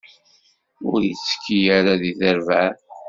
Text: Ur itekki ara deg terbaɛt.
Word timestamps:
Ur 0.91 0.99
itekki 1.11 1.59
ara 1.77 1.93
deg 2.01 2.15
terbaɛt. 2.19 2.79